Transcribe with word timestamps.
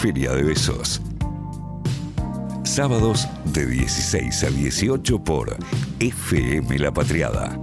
Feria 0.00 0.32
de 0.32 0.42
Besos. 0.42 1.02
Sábados 2.62 3.28
de 3.52 3.66
16 3.66 4.44
a 4.44 4.48
18 4.48 5.22
por 5.22 5.54
FM 5.98 6.78
La 6.78 6.90
Patriada. 6.90 7.58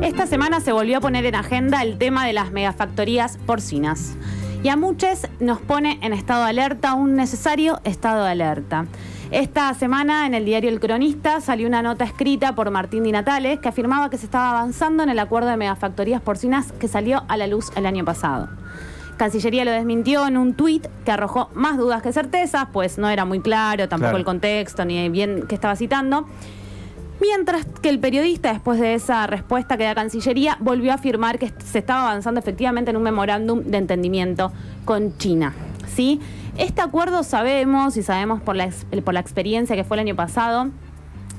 Esta 0.00 0.26
semana 0.26 0.60
se 0.60 0.72
volvió 0.72 0.96
a 0.96 1.00
poner 1.02 1.26
en 1.26 1.34
agenda 1.34 1.82
el 1.82 1.98
tema 1.98 2.26
de 2.26 2.32
las 2.32 2.52
megafactorías 2.52 3.36
porcinas. 3.44 4.16
Y 4.62 4.70
a 4.70 4.78
muchos 4.78 5.26
nos 5.40 5.60
pone 5.60 5.98
en 6.00 6.14
estado 6.14 6.44
de 6.44 6.50
alerta, 6.50 6.94
un 6.94 7.16
necesario 7.16 7.78
estado 7.84 8.24
de 8.24 8.30
alerta. 8.30 8.86
Esta 9.30 9.74
semana 9.74 10.24
en 10.26 10.32
el 10.32 10.46
diario 10.46 10.70
El 10.70 10.80
Cronista 10.80 11.42
salió 11.42 11.68
una 11.68 11.82
nota 11.82 12.06
escrita 12.06 12.54
por 12.54 12.70
Martín 12.70 13.02
Di 13.02 13.12
Natales 13.12 13.60
que 13.60 13.68
afirmaba 13.68 14.08
que 14.08 14.16
se 14.16 14.24
estaba 14.24 14.48
avanzando 14.48 15.02
en 15.02 15.10
el 15.10 15.18
acuerdo 15.18 15.50
de 15.50 15.58
megafactorías 15.58 16.22
porcinas 16.22 16.72
que 16.72 16.88
salió 16.88 17.24
a 17.28 17.36
la 17.36 17.46
luz 17.46 17.70
el 17.76 17.84
año 17.84 18.06
pasado. 18.06 18.48
Cancillería 19.26 19.64
lo 19.64 19.70
desmintió 19.70 20.26
en 20.26 20.36
un 20.36 20.54
tuit 20.54 20.84
que 21.04 21.12
arrojó 21.12 21.48
más 21.54 21.78
dudas 21.78 22.02
que 22.02 22.12
certezas, 22.12 22.66
pues 22.72 22.98
no 22.98 23.08
era 23.08 23.24
muy 23.24 23.38
claro 23.38 23.88
tampoco 23.88 24.08
Claro. 24.08 24.18
el 24.18 24.24
contexto 24.24 24.84
ni 24.84 25.08
bien 25.10 25.44
que 25.46 25.54
estaba 25.54 25.76
citando. 25.76 26.26
Mientras 27.20 27.64
que 27.80 27.88
el 27.88 28.00
periodista, 28.00 28.52
después 28.52 28.80
de 28.80 28.94
esa 28.94 29.28
respuesta 29.28 29.76
que 29.76 29.84
da 29.84 29.94
Cancillería, 29.94 30.56
volvió 30.58 30.90
a 30.90 30.96
afirmar 30.96 31.38
que 31.38 31.52
se 31.64 31.78
estaba 31.78 32.02
avanzando 32.10 32.40
efectivamente 32.40 32.90
en 32.90 32.96
un 32.96 33.04
memorándum 33.04 33.62
de 33.62 33.78
entendimiento 33.78 34.50
con 34.84 35.16
China. 35.18 35.54
¿sí? 35.94 36.20
Este 36.58 36.82
acuerdo 36.82 37.22
sabemos, 37.22 37.96
y 37.96 38.02
sabemos 38.02 38.42
por 38.42 38.56
la, 38.56 38.64
ex- 38.64 38.84
por 39.04 39.14
la 39.14 39.20
experiencia 39.20 39.76
que 39.76 39.84
fue 39.84 39.98
el 39.98 40.00
año 40.00 40.16
pasado, 40.16 40.70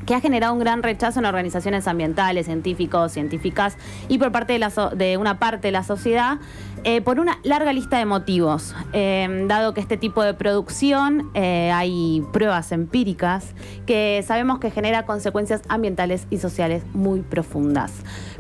que 0.06 0.16
ha 0.16 0.20
generado 0.20 0.52
un 0.54 0.60
gran 0.60 0.84
rechazo 0.84 1.20
en 1.20 1.26
organizaciones 1.26 1.88
ambientales, 1.88 2.46
científicos, 2.48 3.14
científicas 3.14 3.78
y 4.10 4.18
por 4.18 4.32
parte 4.34 4.52
de, 4.54 4.60
la 4.60 4.70
so- 4.70 4.90
de 4.90 5.16
una 5.18 5.40
parte 5.40 5.68
de 5.70 5.72
la 5.72 5.84
sociedad 5.84 6.40
eh, 6.86 7.02
por 7.02 7.20
una 7.20 7.40
larga 7.44 7.72
lista 7.72 7.98
de 7.98 8.06
motivos. 8.06 8.76
Eh, 8.92 9.46
dado 9.48 9.74
que 9.74 9.80
este 9.80 9.96
tipo 9.96 10.22
de 10.22 10.34
producción 10.34 11.32
eh, 11.34 11.72
hay 11.72 12.22
pruebas 12.34 12.74
empíricas 12.74 13.54
que 13.86 14.24
sabemos 14.28 14.60
que 14.60 14.70
genera 14.70 15.06
consecuencias 15.06 15.62
ambientales 15.70 16.28
y 16.30 16.40
sociales 16.40 16.84
muy 16.94 17.22
profundas. 17.22 17.94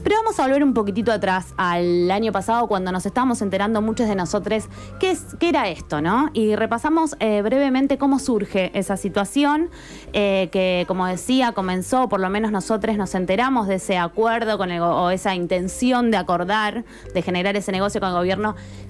Pero 0.03 0.17
vamos 0.17 0.37
a 0.39 0.43
volver 0.43 0.63
un 0.63 0.73
poquitito 0.73 1.13
atrás 1.13 1.53
al 1.55 2.11
año 2.11 2.33
pasado 2.33 2.67
cuando 2.67 2.91
nos 2.91 3.05
estábamos 3.05 3.41
enterando 3.41 3.81
muchos 3.81 4.09
de 4.09 4.15
nosotros 4.15 4.65
qué, 4.99 5.11
es, 5.11 5.35
qué 5.39 5.49
era 5.49 5.69
esto, 5.69 6.01
¿no? 6.01 6.29
Y 6.33 6.55
repasamos 6.57 7.15
eh, 7.21 7.41
brevemente 7.41 7.97
cómo 7.97 8.19
surge 8.19 8.77
esa 8.77 8.97
situación 8.97 9.69
que, 10.11 10.85
como 10.87 11.07
decía, 11.07 11.53
comenzó, 11.53 12.07
por 12.07 12.19
lo 12.19 12.29
menos 12.29 12.51
nosotros 12.51 12.97
nos 12.97 13.15
enteramos 13.15 13.67
de 13.67 13.75
ese 13.75 13.97
acuerdo 13.97 14.59
con 14.59 14.71
o 14.71 15.09
esa 15.09 15.33
intención 15.33 16.11
de 16.11 16.17
acordar, 16.17 16.85
de 17.13 17.21
generar 17.21 17.55
ese 17.55 17.71
negocio 17.71 17.99
con 17.99 18.09
el 18.09 18.15
gobierno 18.15 18.32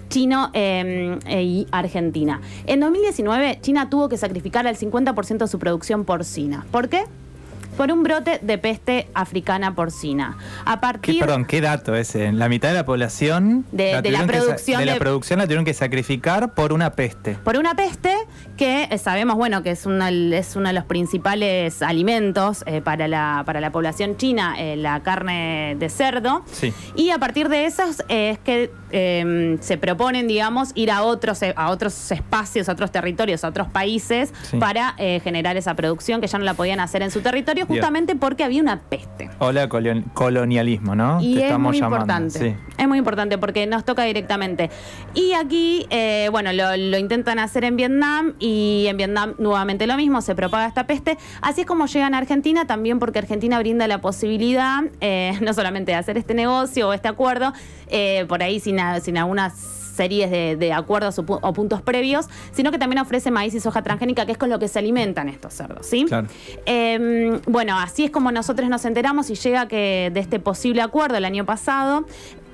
chino 0.09 0.49
eh, 0.53 1.17
eh, 1.25 1.43
y 1.43 1.67
Argentina. 1.71 2.41
En 2.67 2.79
2019, 2.79 3.59
China 3.61 3.89
tuvo 3.89 4.09
que 4.09 4.17
sacrificar 4.17 4.67
al 4.67 4.77
50% 4.77 5.37
de 5.39 5.47
su 5.47 5.59
producción 5.59 6.05
porcina. 6.05 6.65
¿Por 6.71 6.89
qué? 6.89 7.05
Por 7.77 7.91
un 7.91 8.03
brote 8.03 8.39
de 8.41 8.57
peste 8.59 9.07
africana 9.15 9.73
porcina. 9.73 10.37
A 10.65 10.75
¿Qué, 10.75 10.81
partir 10.81 11.19
perdón, 11.19 11.45
qué 11.45 11.59
dato 11.59 11.95
ese? 11.95 12.31
La 12.31 12.47
mitad 12.47 12.69
de 12.69 12.75
la 12.75 12.85
población 12.85 13.65
De- 13.71 14.01
de 14.01 14.11
la 14.11 14.19
que 14.19 14.25
producción 14.27 14.79
de 14.79 14.85
la 14.85 14.95
producción 14.97 15.39
la 15.39 15.45
tuvieron 15.45 15.65
que 15.65 15.73
sacrificar 15.73 16.53
por 16.53 16.71
una 16.71 16.91
peste. 16.91 17.33
por 17.43 17.57
una 17.57 17.73
peste 17.75 18.13
que 18.57 18.87
eh, 18.91 18.97
sabemos 18.99 19.35
bueno 19.37 19.63
que 19.63 19.71
es, 19.71 19.85
una- 19.87 20.09
es 20.11 20.55
uno 20.55 20.67
de 20.67 20.73
los 20.73 20.83
principales 20.85 21.81
alimentos 21.81 22.63
eh, 22.67 22.81
para, 22.81 23.07
la, 23.07 23.41
para 23.45 23.59
la 23.59 23.71
población 23.71 24.17
china, 24.17 24.53
eh, 24.59 24.75
la 24.75 25.01
carne 25.01 25.75
de 25.79 25.89
cerdo. 25.89 26.43
Sí. 26.51 26.71
Y 26.95 27.09
a 27.09 27.17
partir 27.17 27.49
de 27.49 27.65
esos 27.65 28.01
eh, 28.07 28.29
es 28.31 28.39
que 28.39 28.71
eh, 28.91 29.57
se 29.61 29.77
proponen, 29.77 30.27
digamos, 30.27 30.69
ir 30.75 30.91
a 30.91 31.01
otros, 31.01 31.39
a 31.55 31.69
otros 31.71 32.11
espacios, 32.11 32.69
a 32.69 32.73
otros 32.73 32.91
territorios, 32.91 33.43
a 33.43 33.47
otros 33.47 33.67
países 33.67 34.31
Sí. 34.43 34.57
para 34.57 34.93
generar 35.23 35.57
esa 35.57 35.73
producción 35.73 36.21
que 36.21 36.27
ya 36.27 36.37
no 36.37 36.45
la 36.45 36.53
podían 36.53 36.79
hacer 36.79 37.01
en 37.01 37.09
su 37.09 37.21
territorio 37.21 37.62
Justamente 37.67 38.15
porque 38.15 38.43
había 38.43 38.61
una 38.61 38.81
peste. 38.81 39.29
Hola, 39.39 39.67
colon- 39.69 40.05
colonialismo, 40.13 40.95
¿no? 40.95 41.19
Y 41.21 41.35
Te 41.35 41.47
es 41.49 41.59
muy 41.59 41.77
llamando. 41.77 41.97
importante. 41.97 42.39
Sí. 42.39 42.55
Es 42.77 42.87
muy 42.87 42.97
importante 42.97 43.37
porque 43.37 43.65
nos 43.67 43.85
toca 43.85 44.03
directamente. 44.03 44.69
Y 45.13 45.33
aquí, 45.33 45.85
eh, 45.89 46.27
bueno, 46.31 46.51
lo, 46.53 46.75
lo 46.77 46.97
intentan 46.97 47.39
hacer 47.39 47.63
en 47.63 47.75
Vietnam 47.75 48.33
y 48.39 48.85
en 48.87 48.97
Vietnam 48.97 49.33
nuevamente 49.37 49.87
lo 49.87 49.95
mismo, 49.97 50.21
se 50.21 50.35
propaga 50.35 50.65
esta 50.67 50.87
peste. 50.87 51.17
Así 51.41 51.61
es 51.61 51.67
como 51.67 51.85
llegan 51.87 52.15
a 52.15 52.17
Argentina, 52.17 52.65
también 52.65 52.99
porque 52.99 53.19
Argentina 53.19 53.59
brinda 53.59 53.87
la 53.87 54.01
posibilidad, 54.01 54.81
eh, 55.01 55.37
no 55.41 55.53
solamente 55.53 55.91
de 55.91 55.97
hacer 55.97 56.17
este 56.17 56.33
negocio 56.33 56.89
o 56.89 56.93
este 56.93 57.07
acuerdo, 57.07 57.53
eh, 57.87 58.25
por 58.27 58.41
ahí 58.43 58.59
sin, 58.59 58.77
sin 59.01 59.17
algunas 59.17 59.82
series 59.93 60.31
de, 60.31 60.55
de 60.55 60.73
acuerdos 60.73 61.19
o, 61.19 61.23
pu- 61.25 61.39
o 61.41 61.53
puntos 61.53 61.81
previos, 61.81 62.27
sino 62.51 62.71
que 62.71 62.77
también 62.79 62.99
ofrece 63.01 63.29
maíz 63.31 63.53
y 63.53 63.59
soja 63.59 63.81
transgénica, 63.83 64.25
que 64.25 64.31
es 64.33 64.37
con 64.37 64.49
lo 64.49 64.57
que 64.59 64.67
se 64.67 64.79
alimentan 64.79 65.29
estos 65.29 65.53
cerdos, 65.53 65.85
¿sí? 65.85 66.05
Claro. 66.07 66.27
Eh, 66.65 67.39
bueno, 67.47 67.77
así 67.77 68.05
es 68.05 68.11
como 68.11 68.31
nosotros 68.31 68.69
nos 68.69 68.85
enteramos 68.85 69.29
y 69.29 69.35
llega 69.35 69.67
que 69.67 70.09
de 70.13 70.19
este 70.19 70.39
posible 70.39 70.81
acuerdo 70.81 71.17
el 71.17 71.25
año 71.25 71.45
pasado 71.45 72.05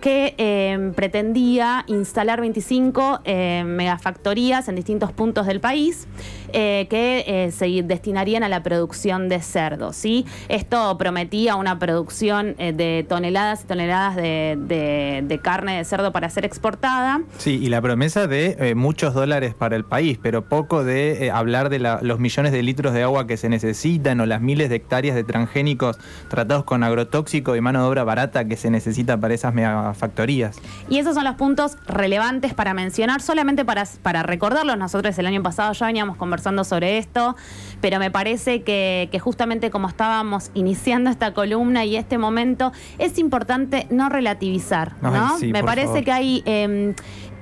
que 0.01 0.33
eh, 0.37 0.93
pretendía 0.95 1.83
instalar 1.87 2.39
25 2.39 3.19
eh, 3.25 3.63
megafactorías 3.65 4.69
en 4.69 4.75
distintos 4.75 5.11
puntos 5.11 5.45
del 5.45 5.59
país 5.59 6.07
eh, 6.53 6.87
que 6.89 7.23
eh, 7.27 7.51
se 7.51 7.67
destinarían 7.83 8.43
a 8.43 8.49
la 8.49 8.63
producción 8.63 9.29
de 9.29 9.41
cerdos. 9.41 9.95
¿sí? 9.95 10.25
Esto 10.47 10.97
prometía 10.97 11.55
una 11.55 11.79
producción 11.79 12.55
eh, 12.57 12.73
de 12.73 13.05
toneladas 13.07 13.63
y 13.63 13.67
toneladas 13.67 14.15
de, 14.15 14.57
de- 14.59 15.23
de 15.25 15.39
carne 15.39 15.77
de 15.77 15.85
cerdo 15.85 16.11
para 16.11 16.29
ser 16.29 16.45
exportada. 16.45 17.21
Sí, 17.37 17.59
y 17.61 17.69
la 17.69 17.81
promesa 17.81 18.27
de 18.27 18.73
muchos 18.75 19.13
dólares 19.13 19.53
para 19.53 19.75
el 19.75 19.83
país, 19.85 20.17
pero 20.21 20.45
poco 20.45 20.83
de 20.83 21.31
hablar 21.33 21.69
de 21.69 21.79
la- 21.79 21.99
los 22.01 22.19
millones 22.19 22.51
de 22.51 22.63
litros 22.63 22.93
de 22.93 23.03
agua 23.03 23.27
que 23.27 23.37
se 23.37 23.49
necesitan 23.49 24.19
o 24.21 24.25
las 24.25 24.41
miles 24.41 24.69
de 24.69 24.75
hectáreas 24.77 25.15
de 25.15 25.23
transgénicos 25.23 25.97
tratados 26.29 26.63
con 26.63 26.83
agrotóxico 26.83 27.55
y 27.55 27.61
mano 27.61 27.81
de 27.83 27.87
obra 27.89 28.03
barata 28.03 28.45
que 28.45 28.55
se 28.57 28.69
necesita 28.71 29.17
para 29.17 29.33
esas 29.33 29.53
megafactorías. 29.53 30.57
Y 30.89 30.97
esos 30.99 31.15
son 31.15 31.23
los 31.25 31.35
puntos 31.35 31.77
relevantes 31.87 32.53
para 32.53 32.73
mencionar, 32.73 33.21
solamente 33.21 33.65
para, 33.65 33.83
para 34.01 34.23
recordarlos. 34.23 34.77
Nosotros 34.77 35.17
el 35.19 35.25
año 35.27 35.43
pasado 35.43 35.73
ya 35.73 35.85
veníamos 35.85 36.17
conversando 36.17 36.38
sobre 36.63 36.97
esto, 36.97 37.35
pero 37.81 37.99
me 37.99 38.11
parece 38.11 38.63
que, 38.63 39.09
que 39.11 39.19
justamente 39.19 39.69
como 39.69 39.87
estábamos 39.87 40.51
iniciando 40.53 41.09
esta 41.09 41.33
columna 41.33 41.85
y 41.85 41.95
este 41.95 42.17
momento, 42.17 42.71
es 42.97 43.17
importante 43.19 43.87
no 43.89 44.09
relativizar, 44.09 44.95
Ay, 45.01 45.11
¿no? 45.11 45.37
sí, 45.37 45.51
me 45.51 45.63
parece 45.63 45.87
favor. 45.87 46.03
que 46.03 46.11
hay... 46.11 46.43
em, 46.45 46.93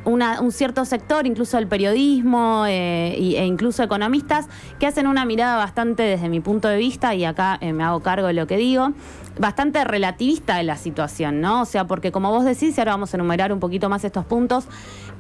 un 0.08 0.52
cierto 0.52 0.86
sector, 0.86 1.28
incluso 1.28 1.58
el 1.58 1.68
periodismo 1.68 2.66
eh, 2.68 3.14
e 3.18 3.46
incluso 3.46 3.84
economistas, 3.84 4.48
que 4.80 4.88
hacen 4.88 5.06
una 5.06 5.26
mirada 5.26 5.58
bastante, 5.58 6.04
desde 6.04 6.30
mi 6.30 6.40
punto 6.40 6.68
de 6.68 6.78
vista, 6.78 7.14
y 7.14 7.26
acá 7.26 7.58
eh, 7.62 7.74
me 7.74 7.84
hago 7.84 8.00
cargo 8.00 8.28
de 8.28 8.34
lo 8.34 8.48
que 8.48 8.58
digo, 8.58 8.94
bastante 9.40 9.84
relativista 9.84 10.56
de 10.58 10.64
la 10.64 10.78
situación, 10.78 11.42
¿no? 11.42 11.62
O 11.62 11.66
sea, 11.66 11.86
porque 11.86 12.12
como 12.12 12.32
vos 12.32 12.46
decís, 12.46 12.76
y 12.78 12.82
ahora 12.82 12.94
vamos 12.94 13.14
a 13.14 13.18
enumerar 13.18 13.54
un 13.54 13.60
poquito 13.60 13.90
más 13.90 14.04
estos 14.04 14.26
puntos, 14.26 14.66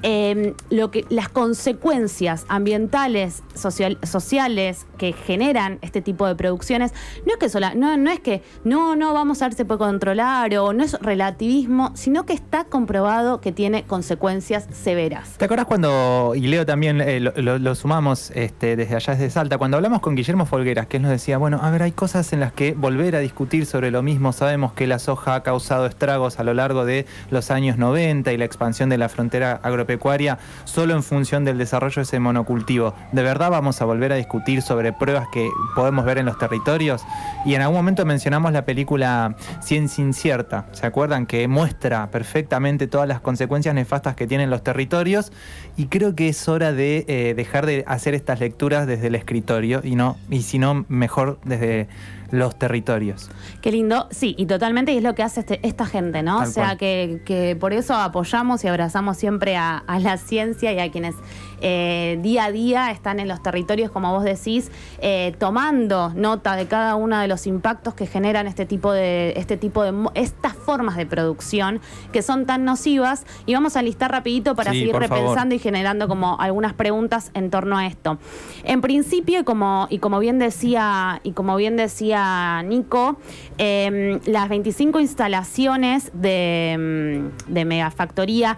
eh, 0.03 0.53
lo 0.69 0.89
que, 0.91 1.05
las 1.09 1.29
consecuencias 1.29 2.45
ambientales, 2.49 3.43
social- 3.55 3.97
sociales 4.03 4.85
que 4.97 5.13
generan 5.13 5.79
este 5.81 6.01
tipo 6.01 6.25
de 6.27 6.35
producciones, 6.35 6.93
no 7.25 7.33
es 7.33 7.37
que 7.39 7.49
sola, 7.49 7.73
no, 7.75 7.97
no 7.97 8.09
es 8.09 8.19
que 8.19 8.41
no, 8.63 8.95
no, 8.95 9.13
vamos 9.13 9.41
a 9.41 9.47
ver 9.47 9.55
si 9.55 9.63
puede 9.63 9.79
controlar 9.79 10.55
o 10.57 10.73
no 10.73 10.83
es 10.83 10.93
relativismo, 10.99 11.91
sino 11.95 12.25
que 12.25 12.33
está 12.33 12.63
comprobado 12.65 13.41
que 13.41 13.51
tiene 13.51 13.83
consecuencias 13.83 14.67
severas. 14.77 15.37
¿Te 15.37 15.45
acuerdas 15.45 15.67
cuando, 15.67 16.33
y 16.35 16.41
Leo 16.41 16.65
también 16.65 17.01
eh, 17.01 17.19
lo, 17.19 17.75
sumamos 17.75 18.31
este, 18.35 18.75
desde 18.75 18.95
allá 18.95 19.13
desde 19.13 19.29
Salta, 19.29 19.57
cuando 19.57 19.77
hablamos 19.77 20.01
con 20.01 20.15
Guillermo 20.15 20.45
Folgueras, 20.45 20.87
que 20.87 20.97
él 20.97 21.03
nos 21.03 21.11
decía, 21.11 21.37
bueno, 21.37 21.59
a 21.61 21.69
ver, 21.71 21.83
hay 21.83 21.91
cosas 21.91 22.31
en 22.33 22.39
las 22.39 22.53
que 22.53 22.73
volver 22.73 23.15
a 23.15 23.19
discutir 23.19 23.65
sobre 23.65 23.91
lo 23.91 24.03
mismo, 24.03 24.33
sabemos 24.33 24.73
que 24.73 24.87
la 24.87 24.99
soja 24.99 25.35
ha 25.35 25.43
causado 25.43 25.85
estragos 25.85 26.39
a 26.39 26.43
lo 26.43 26.53
largo 26.53 26.85
de 26.85 27.05
los 27.29 27.51
años 27.51 27.77
90 27.77 28.31
y 28.31 28.37
la 28.37 28.45
expansión 28.45 28.89
de 28.89 28.97
la 28.97 29.09
frontera 29.09 29.59
agropecuaria 29.63 30.39
solo 30.65 30.93
en 30.93 31.03
función 31.03 31.45
del 31.45 31.57
desarrollo 31.57 31.95
de 31.95 32.01
ese 32.03 32.19
monocultivo. 32.19 32.93
¿De 33.11 33.23
verdad 33.23 33.51
vamos 33.51 33.81
a 33.81 33.85
volver 33.85 34.13
a 34.13 34.15
discutir 34.15 34.61
sobre 34.61 34.93
pruebas 34.93 35.27
que 35.31 35.49
podemos 35.75 36.05
ver 36.05 36.17
en 36.17 36.25
los 36.25 36.37
territorios? 36.37 37.03
Y 37.45 37.55
en 37.55 37.61
algún 37.61 37.77
momento 37.77 38.05
mencionamos 38.05 38.51
la 38.51 38.65
película 38.65 39.35
Ciencia 39.61 40.03
Incierta, 40.03 40.65
¿se 40.71 40.85
acuerdan? 40.85 41.25
Que 41.25 41.47
muestra 41.47 42.09
perfectamente 42.11 42.87
todas 42.87 43.07
las 43.07 43.21
consecuencias 43.21 43.73
nefastas 43.73 44.15
que 44.15 44.27
tienen 44.27 44.49
los 44.49 44.63
territorios 44.67 45.31
y 45.77 45.85
creo 45.85 46.13
que 46.13 46.27
es 46.27 46.49
hora 46.49 46.73
de 46.73 47.05
eh, 47.07 47.33
dejar 47.37 47.65
de 47.65 47.85
hacer 47.87 48.13
estas 48.13 48.41
lecturas 48.41 48.85
desde 48.85 49.07
el 49.07 49.15
escritorio 49.15 49.79
y 49.81 49.95
no 49.95 50.17
y 50.29 50.41
si 50.41 50.59
no 50.59 50.85
mejor 50.89 51.39
desde 51.45 51.87
los 52.31 52.57
territorios. 52.57 53.29
Qué 53.61 53.71
lindo, 53.71 54.07
sí, 54.11 54.35
y 54.37 54.45
totalmente, 54.45 54.91
y 54.93 54.97
es 54.97 55.03
lo 55.03 55.15
que 55.15 55.23
hace 55.23 55.41
este- 55.41 55.59
esta 55.67 55.85
gente, 55.85 56.23
¿no? 56.23 56.39
Tal 56.39 56.47
o 56.47 56.51
sea, 56.51 56.75
que, 56.77 57.21
que 57.25 57.55
por 57.59 57.73
eso 57.73 57.93
apoyamos 57.95 58.63
y 58.63 58.67
abrazamos 58.67 59.17
siempre 59.17 59.55
a, 59.55 59.77
a 59.77 59.99
la 59.99 60.17
ciencia 60.17 60.71
y 60.73 60.79
a 60.79 60.91
quienes 60.91 61.15
eh, 61.61 62.19
día 62.21 62.45
a 62.45 62.51
día 62.51 62.91
están 62.91 63.19
en 63.19 63.27
los 63.27 63.41
territorios, 63.41 63.89
como 63.91 64.11
vos 64.13 64.23
decís, 64.23 64.71
eh, 64.99 65.35
tomando 65.39 66.11
nota 66.15 66.55
de 66.55 66.67
cada 66.67 66.95
uno 66.95 67.17
de 67.19 67.27
los 67.27 67.47
impactos 67.47 67.95
que 67.95 68.05
generan 68.05 68.45
este 68.47 68.65
tipo 68.67 68.91
de, 68.93 69.33
este 69.37 69.57
tipo 69.57 69.83
de, 69.83 69.93
estas 70.13 70.53
formas 70.53 70.97
de 70.97 71.05
producción 71.07 71.81
que 72.11 72.21
son 72.21 72.45
tan 72.45 72.63
nocivas. 72.63 73.25
Y 73.47 73.53
vamos 73.55 73.75
a 73.75 73.81
listar 73.81 74.11
rapidito 74.11 74.55
para 74.55 74.71
Sí, 74.71 74.79
seguir 74.79 74.93
favor. 74.93 75.09
repensando 75.09 75.55
y 75.55 75.59
generando 75.59 76.07
como 76.07 76.39
algunas 76.39 76.73
preguntas 76.73 77.31
en 77.33 77.49
torno 77.49 77.77
a 77.77 77.87
esto. 77.87 78.19
En 78.63 78.81
principio, 78.81 79.43
como, 79.45 79.87
y 79.89 79.97
como 79.99 80.19
bien 80.19 80.37
decía, 80.39 81.21
y 81.23 81.31
como 81.31 81.55
bien 81.55 81.75
decía 81.75 82.16
Nico, 82.63 83.19
eh, 83.57 84.19
las 84.25 84.49
25 84.49 84.99
instalaciones 84.99 86.11
de, 86.13 87.29
mm, 87.47 87.53
de 87.53 87.65
megafactoría 87.65 88.57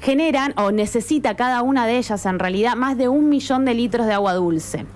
generan 0.00 0.54
o 0.56 0.70
necesita 0.70 1.34
cada 1.34 1.62
una 1.62 1.86
de 1.86 1.98
ellas 1.98 2.24
en 2.26 2.38
realidad 2.38 2.76
más 2.76 2.96
de 2.96 3.08
un 3.08 3.28
millón 3.28 3.64
de 3.64 3.74
litros 3.74 4.06
de 4.06 4.14
agua 4.14 4.34
dulce. 4.34 4.86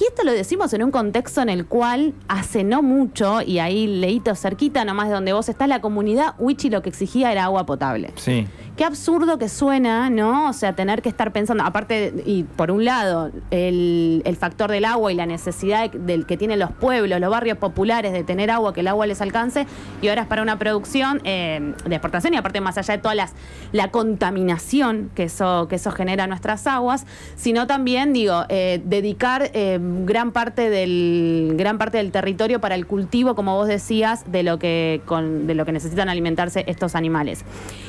Y 0.00 0.04
esto 0.04 0.24
lo 0.24 0.32
decimos 0.32 0.72
en 0.72 0.82
un 0.82 0.90
contexto 0.90 1.42
en 1.42 1.48
el 1.48 1.66
cual 1.66 2.14
hace 2.26 2.64
no 2.64 2.82
mucho, 2.82 3.42
y 3.42 3.58
ahí 3.58 3.86
leíto 3.86 4.34
cerquita 4.34 4.84
nomás 4.84 5.08
de 5.08 5.14
donde 5.14 5.32
vos 5.32 5.48
estás, 5.48 5.68
la 5.68 5.80
comunidad 5.80 6.34
Wichi 6.38 6.70
lo 6.70 6.82
que 6.82 6.88
exigía 6.88 7.30
era 7.30 7.44
agua 7.44 7.66
potable. 7.66 8.10
Sí. 8.16 8.46
Qué 8.82 8.86
absurdo 8.86 9.38
que 9.38 9.48
suena, 9.48 10.10
¿no? 10.10 10.48
O 10.48 10.52
sea, 10.52 10.72
tener 10.74 11.02
que 11.02 11.08
estar 11.08 11.32
pensando, 11.32 11.62
aparte, 11.62 12.12
y 12.26 12.42
por 12.42 12.72
un 12.72 12.84
lado, 12.84 13.30
el, 13.52 14.36
factor 14.40 14.72
del 14.72 14.84
agua 14.86 15.12
y 15.12 15.14
la 15.14 15.24
necesidad 15.24 15.88
de- 15.88 16.00
del 16.00 16.26
que 16.26 16.36
tienen 16.36 16.58
los 16.58 16.72
pueblos, 16.72 17.20
los 17.20 17.30
barrios 17.30 17.58
populares 17.58 18.12
de 18.12 18.24
tener 18.24 18.50
agua, 18.50 18.74
que 18.74 18.80
el 18.80 18.88
agua 18.88 19.06
les 19.06 19.20
alcance, 19.20 19.68
y 20.00 20.08
ahora 20.08 20.22
es 20.22 20.26
para 20.26 20.42
una 20.42 20.58
producción 20.58 21.20
eh, 21.22 21.74
de 21.86 21.94
exportación, 21.94 22.34
y 22.34 22.38
aparte 22.38 22.60
más 22.60 22.76
allá 22.76 22.96
de 22.96 23.00
toda 23.00 23.14
las, 23.14 23.34
la 23.70 23.92
contaminación 23.92 25.12
que 25.14 25.22
eso, 25.24 25.68
que 25.68 25.76
eso 25.76 25.92
genera 25.92 26.24
en 26.24 26.30
nuestras 26.30 26.66
aguas, 26.66 27.06
sino 27.36 27.68
también, 27.68 28.12
digo, 28.12 28.46
eh, 28.48 28.82
dedicar 28.84 29.52
eh, 29.54 29.78
gran, 29.80 30.32
parte 30.32 30.70
del, 30.70 31.54
gran 31.56 31.78
parte 31.78 31.98
del 31.98 32.10
territorio 32.10 32.60
para 32.60 32.74
el 32.74 32.88
cultivo, 32.88 33.36
como 33.36 33.54
vos 33.54 33.68
decías, 33.68 34.24
de 34.26 34.42
lo 34.42 34.58
que, 34.58 35.00
de 35.44 35.54
lo 35.54 35.64
que 35.64 35.70
necesitan 35.70 36.08
alimentarse 36.08 36.64
estos 36.66 36.96
animales. 36.96 37.44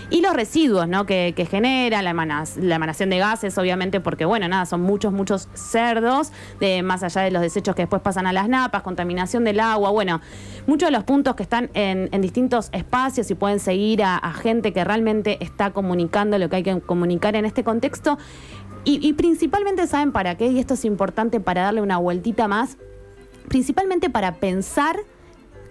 Y 0.10 0.22
los 0.22 0.34
residuos 0.34 0.88
¿no? 0.88 1.06
que, 1.06 1.34
que 1.36 1.46
genera, 1.46 2.02
la, 2.02 2.14
la 2.14 2.76
emanación 2.76 3.10
de 3.10 3.18
gases, 3.18 3.58
obviamente, 3.58 4.00
porque, 4.00 4.26
bueno, 4.26 4.48
nada, 4.48 4.66
son 4.66 4.82
muchos, 4.82 5.14
muchos 5.14 5.48
cerdos, 5.54 6.32
de, 6.60 6.84
más 6.84 7.04
allá 7.04 7.22
de 7.22 7.32
los 7.32 7.42
desechos 7.42 7.76
que 7.76 7.84
después 7.84 8.02
pasan 8.02 8.28
a 8.28 8.34
las 8.34 8.48
napas, 8.50 8.82
contaminación 8.84 9.44
del 9.44 9.60
agua, 9.60 9.90
bueno, 9.92 10.22
muchos 10.68 10.88
de 10.88 10.92
los 10.92 11.04
puntos 11.04 11.36
que 11.36 11.44
están 11.44 11.70
en, 11.74 12.10
en 12.12 12.22
distintos 12.22 12.70
espacios 12.72 13.30
y 13.32 13.36
pueden 13.36 13.60
seguir 13.60 14.04
a, 14.04 14.18
a 14.18 14.34
gente 14.34 14.74
que 14.74 14.84
realmente 14.84 15.44
está 15.44 15.72
comunicando 15.72 16.38
lo 16.38 16.50
que 16.50 16.58
hay 16.58 16.64
que 16.64 16.80
comunicar 16.82 17.36
en 17.36 17.46
este 17.46 17.64
contexto. 17.64 18.18
Y, 18.86 19.06
y 19.08 19.14
principalmente, 19.14 19.88
¿saben 19.88 20.12
para 20.12 20.36
qué? 20.36 20.48
Y 20.48 20.60
esto 20.60 20.74
es 20.74 20.84
importante 20.86 21.40
para 21.40 21.64
darle 21.64 21.82
una 21.82 21.98
vueltita 21.98 22.48
más, 22.48 22.78
principalmente 23.48 24.10
para 24.10 24.36
pensar 24.36 24.98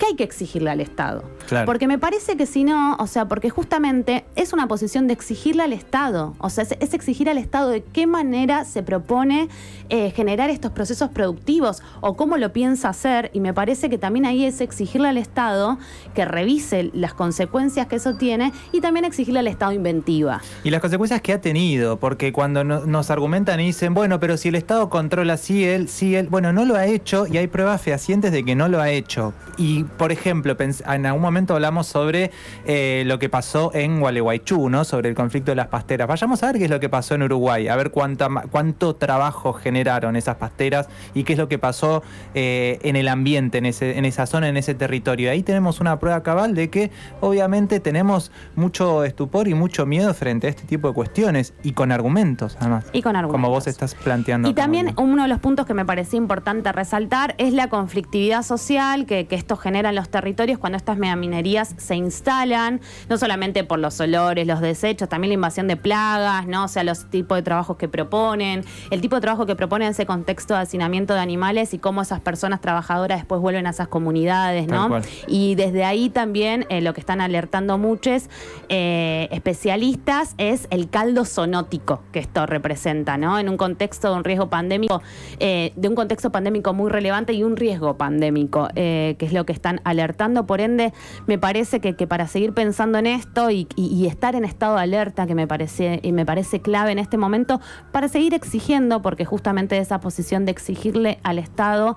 que 0.02 0.08
hay 0.08 0.16
que 0.16 0.24
exigirle 0.24 0.70
al 0.70 0.80
Estado. 0.80 1.22
Claro. 1.48 1.66
Porque 1.66 1.86
me 1.86 1.98
parece 1.98 2.36
que 2.36 2.46
si 2.46 2.64
no, 2.64 2.96
o 2.98 3.06
sea, 3.06 3.28
porque 3.28 3.50
justamente 3.50 4.24
es 4.36 4.52
una 4.52 4.66
posición 4.66 5.06
de 5.06 5.12
exigirle 5.12 5.62
al 5.62 5.72
Estado. 5.72 6.34
O 6.38 6.50
sea, 6.50 6.64
es, 6.64 6.76
es 6.80 6.92
exigir 6.94 7.28
al 7.30 7.38
Estado 7.38 7.70
de 7.70 7.82
qué 7.82 8.06
manera 8.06 8.64
se 8.64 8.82
propone 8.82 9.48
eh, 9.88 10.10
generar 10.10 10.50
estos 10.50 10.72
procesos 10.72 11.10
productivos 11.10 11.82
o 12.00 12.16
cómo 12.16 12.36
lo 12.36 12.52
piensa 12.52 12.88
hacer. 12.88 13.30
Y 13.32 13.40
me 13.40 13.54
parece 13.54 13.88
que 13.90 13.98
también 13.98 14.26
ahí 14.26 14.44
es 14.44 14.60
exigirle 14.60 15.08
al 15.08 15.18
Estado 15.18 15.78
que 16.14 16.24
revise 16.24 16.90
las 16.94 17.14
consecuencias 17.14 17.86
que 17.86 17.96
eso 17.96 18.14
tiene 18.16 18.52
y 18.72 18.80
también 18.80 19.04
exigirle 19.04 19.38
al 19.40 19.46
Estado 19.46 19.72
inventiva. 19.72 20.40
Y 20.64 20.70
las 20.70 20.80
consecuencias 20.80 21.20
que 21.22 21.32
ha 21.32 21.40
tenido, 21.40 21.98
porque 21.98 22.32
cuando 22.32 22.64
no- 22.64 22.86
nos 22.86 23.10
argumentan 23.10 23.60
y 23.60 23.66
dicen, 23.66 23.94
bueno, 23.94 24.18
pero 24.20 24.36
si 24.36 24.48
el 24.48 24.54
Estado 24.56 24.88
controla, 24.90 25.36
sí, 25.36 25.64
él, 25.64 25.88
sí, 25.88 26.16
él, 26.16 26.28
bueno, 26.28 26.52
no 26.52 26.64
lo 26.64 26.74
ha 26.76 26.86
hecho 26.86 27.26
y 27.26 27.36
hay 27.38 27.46
pruebas 27.46 27.80
fehacientes 27.80 28.32
de 28.32 28.44
que 28.44 28.54
no 28.54 28.68
lo 28.68 28.80
ha 28.80 28.90
hecho. 28.90 29.32
Y, 29.58 29.84
por 29.96 30.12
ejemplo, 30.12 30.56
en 30.58 31.06
algún 31.06 31.22
momento 31.22 31.54
hablamos 31.54 31.86
sobre 31.86 32.30
eh, 32.64 33.04
lo 33.06 33.18
que 33.18 33.28
pasó 33.28 33.70
en 33.74 34.00
Gualeguaychú, 34.00 34.68
¿no? 34.68 34.84
Sobre 34.84 35.08
el 35.08 35.14
conflicto 35.14 35.50
de 35.50 35.56
las 35.56 35.68
pasteras. 35.68 36.08
Vayamos 36.08 36.42
a 36.42 36.46
ver 36.46 36.58
qué 36.58 36.64
es 36.64 36.70
lo 36.70 36.80
que 36.80 36.88
pasó 36.88 37.14
en 37.14 37.22
Uruguay, 37.22 37.68
a 37.68 37.76
ver 37.76 37.90
cuánta, 37.90 38.28
cuánto 38.50 38.96
trabajo 38.96 39.52
generaron 39.52 40.16
esas 40.16 40.36
pasteras 40.36 40.88
y 41.14 41.24
qué 41.24 41.34
es 41.34 41.38
lo 41.38 41.48
que 41.48 41.58
pasó 41.58 42.02
eh, 42.34 42.78
en 42.82 42.96
el 42.96 43.08
ambiente, 43.08 43.58
en, 43.58 43.66
ese, 43.66 43.98
en 43.98 44.04
esa 44.04 44.26
zona, 44.26 44.48
en 44.48 44.56
ese 44.56 44.74
territorio. 44.74 45.30
Ahí 45.30 45.42
tenemos 45.42 45.80
una 45.80 45.98
prueba 45.98 46.22
cabal 46.22 46.54
de 46.54 46.70
que 46.70 46.90
obviamente 47.20 47.80
tenemos 47.80 48.30
mucho 48.56 49.04
estupor 49.04 49.48
y 49.48 49.54
mucho 49.54 49.86
miedo 49.86 50.14
frente 50.14 50.46
a 50.46 50.50
este 50.50 50.64
tipo 50.64 50.88
de 50.88 50.94
cuestiones 50.94 51.54
y 51.62 51.72
con 51.72 51.92
argumentos, 51.92 52.56
además. 52.60 52.86
Y 52.92 53.02
con 53.02 53.16
argumentos. 53.16 53.32
Como 53.32 53.50
vos 53.50 53.66
estás 53.66 53.94
planteando. 53.94 54.48
Y 54.48 54.54
también 54.54 54.94
uno 54.96 55.22
de 55.22 55.28
los 55.28 55.40
puntos 55.40 55.66
que 55.66 55.74
me 55.74 55.84
parecía 55.84 56.18
importante 56.18 56.72
resaltar 56.72 57.34
es 57.38 57.52
la 57.52 57.68
conflictividad 57.68 58.42
social 58.42 59.06
que, 59.06 59.26
que 59.26 59.34
esto 59.34 59.56
genera 59.56 59.81
en 59.88 59.94
los 59.94 60.08
territorios 60.08 60.58
cuando 60.58 60.76
estas 60.76 60.98
megaminerías 60.98 61.74
se 61.76 61.96
instalan, 61.96 62.80
no 63.08 63.18
solamente 63.18 63.64
por 63.64 63.78
los 63.78 64.00
olores, 64.00 64.46
los 64.46 64.60
desechos, 64.60 65.08
también 65.08 65.30
la 65.30 65.34
invasión 65.34 65.68
de 65.68 65.76
plagas, 65.76 66.46
¿no? 66.46 66.64
O 66.64 66.68
sea, 66.68 66.84
los 66.84 67.10
tipos 67.10 67.36
de 67.36 67.42
trabajos 67.42 67.76
que 67.76 67.88
proponen, 67.88 68.64
el 68.90 69.00
tipo 69.00 69.16
de 69.16 69.22
trabajo 69.22 69.46
que 69.46 69.56
proponen 69.56 69.88
ese 69.88 70.06
contexto 70.06 70.54
de 70.54 70.60
hacinamiento 70.60 71.14
de 71.14 71.20
animales 71.20 71.74
y 71.74 71.78
cómo 71.78 72.02
esas 72.02 72.20
personas 72.20 72.60
trabajadoras 72.60 73.18
después 73.18 73.40
vuelven 73.40 73.66
a 73.66 73.70
esas 73.70 73.88
comunidades, 73.88 74.68
¿no? 74.68 75.00
Y 75.26 75.54
desde 75.54 75.84
ahí 75.84 76.10
también 76.10 76.66
eh, 76.68 76.80
lo 76.80 76.94
que 76.94 77.00
están 77.00 77.20
alertando 77.20 77.78
muchos 77.78 78.28
eh, 78.68 79.28
especialistas 79.30 80.34
es 80.38 80.66
el 80.70 80.88
caldo 80.88 81.24
sonótico 81.24 82.02
que 82.12 82.18
esto 82.18 82.46
representa, 82.46 83.16
¿no? 83.16 83.38
En 83.38 83.48
un 83.48 83.56
contexto 83.56 84.10
de 84.10 84.16
un 84.16 84.24
riesgo 84.24 84.48
pandémico, 84.48 85.02
eh, 85.38 85.72
de 85.76 85.88
un 85.88 85.94
contexto 85.94 86.30
pandémico 86.30 86.72
muy 86.74 86.90
relevante 86.90 87.32
y 87.32 87.42
un 87.42 87.56
riesgo 87.56 87.96
pandémico, 87.96 88.68
que 88.74 89.16
es 89.18 89.32
lo 89.32 89.44
que 89.46 89.52
están 89.52 89.71
alertando. 89.84 90.46
Por 90.46 90.60
ende, 90.60 90.92
me 91.26 91.38
parece 91.38 91.80
que, 91.80 91.94
para 92.06 92.26
seguir 92.28 92.52
pensando 92.52 92.98
en 92.98 93.06
esto 93.06 93.50
y, 93.50 93.66
y- 93.76 93.86
y 93.86 94.06
estar 94.06 94.34
en 94.34 94.44
estado 94.44 94.76
de 94.76 94.82
alerta, 94.82 95.26
que 95.26 95.34
me 95.34 95.46
parece, 95.46 96.00
y 96.02 96.12
me 96.12 96.26
parece 96.26 96.60
clave 96.60 96.92
en 96.92 96.98
este 96.98 97.16
momento, 97.16 97.60
para 97.92 98.08
seguir 98.08 98.34
exigiendo, 98.34 99.02
porque 99.02 99.24
justamente 99.24 99.78
esa 99.78 100.00
posición 100.00 100.44
de 100.44 100.52
exigirle 100.52 101.18
al 101.22 101.38
Estado 101.38 101.96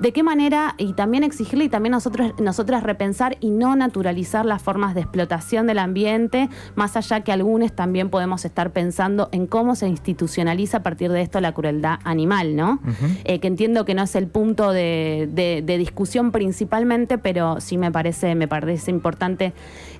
de 0.00 0.12
qué 0.12 0.22
manera 0.22 0.74
y 0.78 0.92
también 0.92 1.24
exigirle 1.24 1.64
y 1.64 1.68
también 1.68 1.92
nosotros 1.92 2.32
nosotras 2.40 2.82
repensar 2.82 3.36
y 3.40 3.50
no 3.50 3.74
naturalizar 3.76 4.44
las 4.46 4.62
formas 4.62 4.94
de 4.94 5.00
explotación 5.02 5.66
del 5.66 5.78
ambiente, 5.78 6.48
más 6.74 6.96
allá 6.96 7.20
que 7.22 7.32
algunos 7.32 7.72
también 7.72 8.10
podemos 8.10 8.44
estar 8.44 8.70
pensando 8.72 9.28
en 9.32 9.46
cómo 9.46 9.74
se 9.74 9.88
institucionaliza 9.88 10.78
a 10.78 10.82
partir 10.82 11.10
de 11.10 11.22
esto 11.22 11.40
la 11.40 11.52
crueldad 11.52 11.98
animal, 12.04 12.56
¿no? 12.56 12.80
Eh, 13.24 13.40
que 13.40 13.48
entiendo 13.48 13.84
que 13.84 13.94
no 13.94 14.02
es 14.02 14.14
el 14.16 14.26
punto 14.28 14.72
de, 14.72 15.28
de- 15.32 15.62
de 15.64 15.78
discusión 15.78 16.30
principalmente, 16.32 17.18
pero 17.18 17.60
sí 17.60 17.76
me 17.78 17.90
parece, 17.90 18.34
me 18.34 18.48
parece 18.48 18.90
importante. 18.90 19.52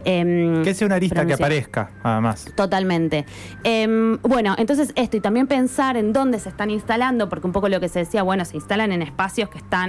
em, 0.04 0.62
Que 0.62 0.74
sea 0.74 0.86
una 0.86 0.96
arista 0.96 1.26
que 1.26 1.34
aparezca, 1.34 1.90
además. 2.02 2.46
Totalmente. 2.54 3.24
Em, 3.64 4.18
bueno, 4.22 4.54
entonces 4.58 4.92
esto 4.96 5.16
y 5.16 5.20
también 5.20 5.46
pensar 5.46 5.96
en 5.96 6.12
dónde 6.12 6.38
se 6.38 6.48
están 6.48 6.70
instalando, 6.70 7.28
porque 7.28 7.46
un 7.46 7.52
poco 7.52 7.68
lo 7.68 7.80
que 7.80 7.88
se 7.88 8.00
decía, 8.00 8.22
bueno, 8.22 8.44
se 8.44 8.56
instalan 8.56 8.92
en 8.92 9.02
espacios 9.02 9.48
que 9.48 9.58
están 9.58 9.87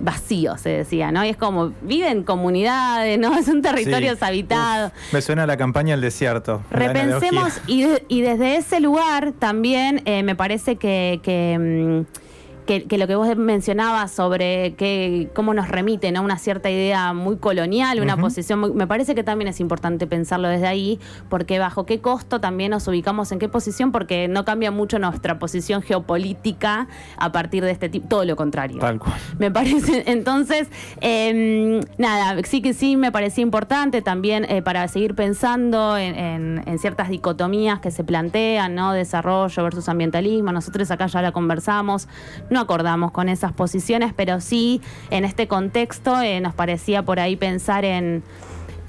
vacíos, 0.00 0.60
se 0.60 0.70
decía, 0.70 1.12
¿no? 1.12 1.24
Y 1.24 1.28
es 1.28 1.36
como, 1.36 1.72
viven 1.82 2.24
comunidades, 2.24 3.18
¿no? 3.18 3.40
Son 3.44 3.62
territorios 3.62 4.18
Sí. 4.18 4.24
habitados. 4.24 4.92
Uf, 4.92 5.12
me 5.12 5.22
suena 5.22 5.46
la 5.46 5.56
campaña 5.56 5.94
al 5.94 6.00
desierto. 6.00 6.62
Repensemos 6.70 7.60
y, 7.66 7.82
de- 7.84 8.04
y 8.08 8.20
desde 8.22 8.56
ese 8.56 8.80
lugar 8.80 9.32
también 9.38 10.02
eh, 10.04 10.22
me 10.24 10.34
parece 10.34 10.76
que, 10.76 11.20
que, 11.22 11.58
mm, 12.06 12.23
que- 12.66 12.84
que 12.84 12.98
lo 12.98 13.06
que 13.06 13.14
vos 13.16 13.36
mencionabas 13.36 14.10
sobre 14.10 14.74
que, 14.74 15.30
cómo 15.34 15.54
nos 15.54 15.68
remite 15.68 16.10
¿no? 16.12 16.22
una 16.22 16.38
cierta 16.38 16.70
idea 16.70 17.12
muy 17.12 17.36
colonial, 17.36 18.00
una 18.00 18.16
posición 18.16 18.60
muy, 18.60 18.72
me 18.72 18.86
parece 18.86 19.14
que 19.14 19.22
también 19.24 19.48
es 19.48 19.60
importante 19.60 20.06
pensarlo 20.06 20.48
desde 20.48 20.66
ahí, 20.66 20.98
porque 21.28 21.58
bajo 21.58 21.86
qué 21.86 22.00
costo 22.00 22.40
también 22.40 22.70
nos 22.70 22.86
ubicamos 22.88 23.30
en 23.32 23.38
qué 23.38 23.48
posición, 23.48 23.92
porque 23.92 24.28
no 24.28 24.44
cambia 24.44 24.70
mucho 24.70 24.98
nuestra 24.98 25.38
posición 25.38 25.82
geopolítica 25.82 26.88
a 27.16 27.32
partir 27.32 27.64
de 27.64 27.70
este 27.70 27.88
tipo, 27.88 28.08
todo 28.08 28.24
lo 28.24 28.36
contrario. 28.36 28.78
Tal 28.78 28.98
cual. 28.98 29.14
Me 29.38 29.50
parece, 29.50 30.04
entonces, 30.10 30.68
eh, 31.00 31.80
nada, 31.98 32.40
sí 32.44 32.62
que 32.62 32.72
sí 32.74 32.96
me 32.96 33.12
parecía 33.12 33.42
importante 33.42 34.02
también 34.02 34.44
eh, 34.48 34.62
para 34.62 34.86
seguir 34.88 35.14
pensando 35.14 35.96
en, 35.96 36.14
en- 36.18 36.62
en 36.66 36.78
ciertas 36.78 37.08
dicotomías 37.08 37.80
que 37.80 37.90
se 37.90 38.04
plantean, 38.04 38.74
¿no? 38.74 38.92
Desarrollo 38.92 39.62
versus 39.62 39.88
ambientalismo. 39.88 40.52
Nosotros 40.52 40.90
acá 40.90 41.06
ya 41.06 41.20
la 41.22 41.32
conversamos, 41.32 42.08
no 42.54 42.60
acordamos 42.60 43.10
con 43.10 43.28
esas 43.28 43.52
posiciones, 43.52 44.14
pero 44.14 44.40
sí 44.40 44.80
en 45.10 45.24
este 45.24 45.46
contexto 45.48 46.22
eh, 46.22 46.40
nos 46.40 46.54
parecía 46.54 47.02
por 47.02 47.20
ahí 47.20 47.36
pensar 47.36 47.84
en 47.84 48.22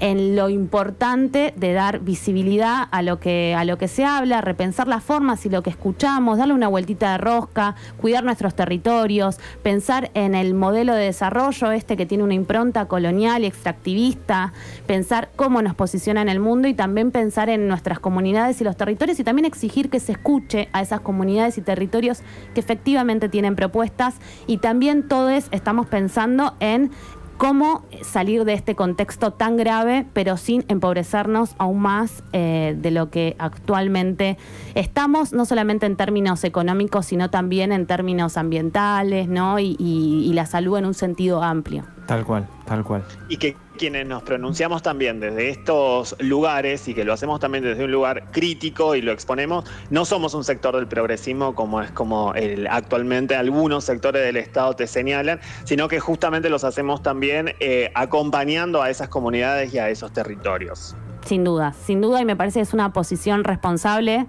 en 0.00 0.36
lo 0.36 0.48
importante 0.48 1.54
de 1.56 1.72
dar 1.72 2.00
visibilidad 2.00 2.88
a 2.90 3.02
lo 3.02 3.18
que 3.18 3.54
a 3.56 3.64
lo 3.64 3.78
que 3.78 3.88
se 3.88 4.04
habla, 4.04 4.40
repensar 4.40 4.88
las 4.88 5.02
formas 5.02 5.46
y 5.46 5.48
lo 5.48 5.62
que 5.62 5.70
escuchamos, 5.70 6.38
darle 6.38 6.54
una 6.54 6.68
vueltita 6.68 7.12
de 7.12 7.18
rosca, 7.18 7.74
cuidar 8.00 8.24
nuestros 8.24 8.54
territorios, 8.54 9.38
pensar 9.62 10.10
en 10.14 10.34
el 10.34 10.54
modelo 10.54 10.94
de 10.94 11.04
desarrollo 11.04 11.70
este 11.72 11.96
que 11.96 12.06
tiene 12.06 12.24
una 12.24 12.34
impronta 12.34 12.86
colonial 12.86 13.44
y 13.44 13.46
extractivista, 13.46 14.52
pensar 14.86 15.30
cómo 15.36 15.62
nos 15.62 15.74
posiciona 15.74 16.22
en 16.22 16.28
el 16.28 16.40
mundo 16.40 16.68
y 16.68 16.74
también 16.74 17.10
pensar 17.10 17.48
en 17.48 17.68
nuestras 17.68 17.98
comunidades 17.98 18.60
y 18.60 18.64
los 18.64 18.76
territorios 18.76 19.18
y 19.18 19.24
también 19.24 19.46
exigir 19.46 19.90
que 19.90 20.00
se 20.00 20.12
escuche 20.12 20.68
a 20.72 20.82
esas 20.82 21.00
comunidades 21.00 21.58
y 21.58 21.62
territorios 21.62 22.20
que 22.54 22.60
efectivamente 22.60 23.28
tienen 23.28 23.56
propuestas. 23.56 24.16
Y 24.46 24.58
también 24.58 25.08
todos 25.08 25.46
estamos 25.50 25.86
pensando 25.86 26.54
en 26.60 26.90
cómo 27.36 27.84
salir 28.02 28.44
de 28.44 28.54
este 28.54 28.74
contexto 28.74 29.32
tan 29.32 29.56
grave, 29.56 30.06
pero 30.12 30.36
sin 30.36 30.64
empobrecernos 30.68 31.54
aún 31.58 31.80
más 31.80 32.22
eh, 32.32 32.76
de 32.78 32.90
lo 32.90 33.10
que 33.10 33.36
actualmente 33.38 34.38
estamos, 34.74 35.32
no 35.32 35.44
solamente 35.44 35.86
en 35.86 35.96
términos 35.96 36.44
económicos, 36.44 37.06
sino 37.06 37.30
también 37.30 37.72
en 37.72 37.86
términos 37.86 38.36
ambientales, 38.36 39.28
¿no? 39.28 39.58
Y, 39.58 39.76
y 39.78 40.32
la 40.32 40.46
salud 40.46 40.78
en 40.78 40.86
un 40.86 40.94
sentido 40.94 41.42
amplio. 41.42 41.84
Tal 42.06 42.24
cual, 42.24 42.46
tal 42.66 42.84
cual. 42.84 43.04
Y 43.28 43.36
que 43.38 43.56
quienes 43.78 44.06
nos 44.06 44.22
pronunciamos 44.22 44.82
también 44.82 45.20
desde 45.20 45.50
estos 45.50 46.16
lugares 46.18 46.88
y 46.88 46.94
que 46.94 47.04
lo 47.04 47.12
hacemos 47.12 47.40
también 47.40 47.64
desde 47.64 47.84
un 47.84 47.92
lugar 47.92 48.30
crítico 48.32 48.94
y 48.94 49.02
lo 49.02 49.12
exponemos, 49.12 49.64
no 49.90 50.04
somos 50.04 50.34
un 50.34 50.44
sector 50.44 50.76
del 50.76 50.86
progresismo 50.86 51.54
como 51.54 51.82
es 51.82 51.90
como 51.92 52.34
el, 52.34 52.66
actualmente 52.66 53.36
algunos 53.36 53.84
sectores 53.84 54.22
del 54.22 54.36
Estado 54.36 54.74
te 54.74 54.86
señalan, 54.86 55.40
sino 55.64 55.88
que 55.88 56.00
justamente 56.00 56.50
los 56.50 56.64
hacemos 56.64 57.02
también 57.02 57.54
eh, 57.60 57.90
acompañando 57.94 58.82
a 58.82 58.90
esas 58.90 59.08
comunidades 59.08 59.72
y 59.72 59.78
a 59.78 59.88
esos 59.88 60.12
territorios. 60.12 60.96
Sin 61.26 61.42
duda, 61.42 61.72
sin 61.72 62.00
duda, 62.00 62.20
y 62.20 62.24
me 62.24 62.36
parece 62.36 62.60
que 62.60 62.62
es 62.62 62.72
una 62.72 62.92
posición 62.92 63.42
responsable 63.42 64.26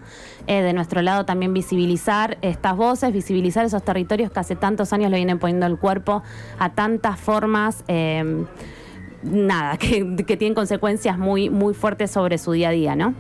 eh, 0.47 0.61
de 0.63 0.73
nuestro 0.73 1.03
lado 1.03 1.25
también 1.25 1.53
visibilizar 1.53 2.39
estas 2.41 2.75
voces, 2.75 3.13
visibilizar 3.13 3.63
esos 3.65 3.83
territorios 3.83 4.31
que 4.31 4.39
hace 4.39 4.55
tantos 4.55 4.93
años 4.93 5.11
le 5.11 5.17
vienen 5.17 5.37
poniendo 5.37 5.67
el 5.67 5.77
cuerpo 5.77 6.23
a 6.57 6.71
tantas 6.73 7.19
formas. 7.19 7.83
Eh, 7.87 8.45
nada, 9.21 9.77
que, 9.77 10.15
que, 10.25 10.37
tienen 10.37 10.55
consecuencias 10.55 11.19
muy, 11.19 11.51
muy 11.51 11.75
fuertes 11.75 12.09
sobre 12.09 12.39
su 12.39 12.51
día 12.53 12.69
a 12.69 12.71
día, 12.71 12.95
¿no? 12.95 13.13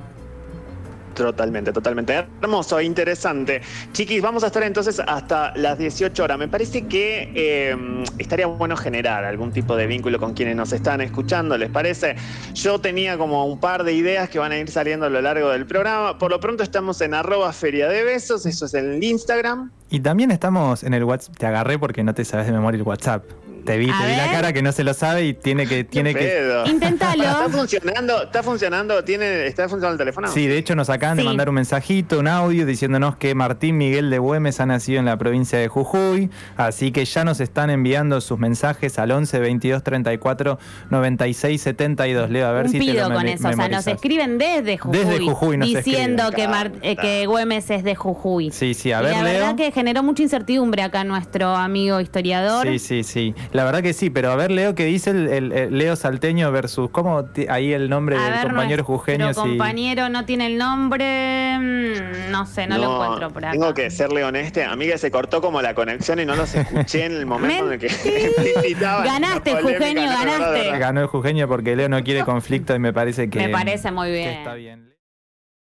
Totalmente, 1.17 1.73
totalmente. 1.73 2.13
Hermoso, 2.41 2.79
interesante. 2.79 3.61
Chiquis, 3.91 4.21
vamos 4.21 4.43
a 4.43 4.47
estar 4.47 4.61
entonces 4.61 5.01
hasta 5.05 5.51
las 5.55 5.79
18 5.79 6.23
horas. 6.23 6.37
Me 6.37 6.47
parece 6.47 6.85
que 6.85 7.31
eh, 7.33 7.75
estaría 8.19 8.45
bueno 8.45 8.77
generar 8.77 9.25
algún 9.25 9.51
tipo 9.51 9.75
de 9.75 9.87
vínculo 9.87 10.19
con 10.19 10.35
quienes 10.35 10.55
nos 10.55 10.71
están 10.73 11.01
escuchando, 11.01 11.57
¿les 11.57 11.71
parece? 11.71 12.15
Yo 12.53 12.79
tenía 12.79 13.17
como 13.17 13.45
un 13.47 13.59
par 13.59 13.83
de 13.83 13.93
ideas 13.93 14.29
que 14.29 14.37
van 14.37 14.51
a 14.51 14.59
ir 14.59 14.69
saliendo 14.69 15.07
a 15.07 15.09
lo 15.09 15.19
largo 15.19 15.49
del 15.49 15.65
programa. 15.65 16.19
Por 16.19 16.29
lo 16.29 16.39
pronto 16.39 16.61
estamos 16.61 17.01
en 17.01 17.15
arroba 17.15 17.51
feria 17.51 17.87
de 17.87 18.03
besos, 18.03 18.45
eso 18.45 18.67
es 18.67 18.73
en 18.75 18.93
el 18.93 19.03
Instagram. 19.03 19.71
Y 19.89 20.01
también 20.01 20.29
estamos 20.29 20.83
en 20.83 20.93
el 20.93 21.03
WhatsApp. 21.03 21.35
Te 21.35 21.47
agarré 21.47 21.79
porque 21.79 22.03
no 22.03 22.13
te 22.13 22.25
sabes 22.25 22.45
de 22.45 22.51
memoria 22.51 22.77
el 22.77 22.83
WhatsApp. 22.83 23.23
Te 23.67 23.77
vi, 23.77 23.87
te 23.87 24.07
vi 24.07 24.15
la 24.15 24.31
cara 24.31 24.53
que 24.53 24.61
no 24.61 24.71
se 24.71 24.85
lo 24.85 24.93
sabe 24.93 25.25
y 25.25 25.33
tiene 25.33 25.67
que. 25.67 25.83
Tiene 25.83 26.15
que... 26.15 26.63
Inténtalo. 26.67 27.23
¿Está 27.25 27.49
funcionando? 27.49 28.23
¿Está 28.23 28.41
funcionando? 28.41 29.03
¿Tiene, 29.03 29.45
¿Está 29.45 29.63
funcionando 29.63 29.91
el 29.91 29.97
teléfono? 29.97 30.29
Sí, 30.29 30.47
de 30.47 30.57
hecho 30.57 30.73
nos 30.73 30.89
acaban 30.89 31.17
de 31.17 31.25
mandar 31.25 31.49
un 31.49 31.55
mensajito, 31.55 32.19
un 32.19 32.29
audio 32.29 32.65
diciéndonos 32.65 33.17
que 33.17 33.35
Martín 33.35 33.77
Miguel 33.77 34.09
de 34.09 34.19
Güemes 34.19 34.61
ha 34.61 34.65
nacido 34.65 34.99
en 34.99 35.05
la 35.05 35.17
provincia 35.17 35.59
de 35.59 35.67
Jujuy. 35.67 36.29
Así 36.55 36.93
que 36.93 37.03
ya 37.03 37.25
nos 37.25 37.41
están 37.41 37.69
enviando 37.69 38.21
sus 38.21 38.39
mensajes 38.39 38.97
al 38.99 39.11
11 39.11 39.37
22 39.37 39.83
34 39.83 40.59
96 40.89 41.61
72. 41.61 42.29
Leo, 42.29 42.47
a 42.47 42.51
ver 42.53 42.67
un 42.67 42.71
si 42.71 42.79
pido 42.79 42.93
te 42.93 43.09
lo 43.09 43.15
con 43.15 43.27
eso. 43.27 43.49
O 43.49 43.53
sea, 43.53 43.67
nos 43.67 43.85
escriben 43.85 44.37
desde 44.37 44.77
Jujuy. 44.77 44.97
Desde 44.97 45.19
Jujuy 45.19 45.57
nos 45.57 45.67
Diciendo 45.67 46.31
que, 46.33 46.47
Mar, 46.47 46.71
eh, 46.81 46.95
que 46.95 47.25
Güemes 47.25 47.69
es 47.69 47.83
de 47.83 47.95
Jujuy. 47.95 48.49
Sí, 48.51 48.73
sí, 48.73 48.93
a 48.93 49.01
ver, 49.01 49.11
y 49.11 49.15
la 49.17 49.23
Leo. 49.23 49.33
verdad 49.33 49.55
que 49.55 49.73
generó 49.73 50.03
mucha 50.03 50.23
incertidumbre 50.23 50.83
acá 50.83 51.03
nuestro 51.03 51.53
amigo 51.53 51.99
historiador. 51.99 52.65
Sí, 52.65 52.79
sí, 52.79 53.03
sí. 53.03 53.35
La 53.57 53.63
verdad 53.63 53.81
que 53.81 53.93
sí, 53.93 54.11
pero 54.11 54.29
a 54.29 54.35
ver, 54.35 54.51
Leo, 54.51 54.75
¿qué 54.75 54.85
dice 54.85 55.09
el, 55.09 55.27
el- 55.29 55.51
el 55.51 55.75
Leo 55.79 55.95
Salteño 55.95 56.51
versus. 56.51 56.91
¿Cómo 56.91 57.25
ti- 57.25 57.47
ahí 57.49 57.73
el 57.73 57.89
nombre 57.89 58.15
A 58.15 58.21
del 58.23 58.31
ver, 58.33 58.41
compañero 58.43 58.83
jujeño? 58.83 59.33
sí. 59.33 59.39
compañero 59.39 60.09
no 60.09 60.25
tiene 60.25 60.45
el 60.45 60.59
nombre. 60.59 61.57
mm, 61.59 62.29
No 62.31 62.45
sé, 62.45 62.67
no, 62.67 62.77
lo 62.77 62.93
encuentro 62.93 63.31
por 63.31 63.43
acá. 63.45 63.53
Tengo 63.53 63.73
que 63.73 63.89
serle 63.89 64.23
honeste. 64.23 64.63
Amiga, 64.63 64.95
se 64.99 65.09
cortó 65.09 65.41
como 65.41 65.59
la 65.63 65.73
conexión 65.73 66.19
y 66.19 66.25
no 66.25 66.35
los 66.35 66.53
escuché 66.53 67.05
en 67.05 67.13
el 67.13 67.25
momento 67.25 67.65
en 67.65 67.73
el 67.73 67.79
que 67.79 67.87
explicitaban 68.05 69.07
la 69.07 69.13
Ganaste. 69.13 69.51
Jujeño, 69.59 70.01
No, 70.05 70.05
no, 70.05 70.11
no, 70.11 70.23
no, 70.23 70.31
ganaste. 70.39 70.71
no. 70.73 70.79
Ganó 70.79 71.01
el 71.01 71.07
jujeño 71.07 71.47
porque 71.47 71.75
Leo 71.75 71.89
no 71.89 72.03
quiere 72.03 72.23
conflicto 72.25 72.75
y 72.75 72.79
me 72.79 72.93
parece 72.93 73.27
que. 73.27 73.39
Me 73.39 73.49
parece 73.49 73.91
muy 73.91 74.09
que 74.09 74.33
está 74.33 74.53
bien. 74.53 74.93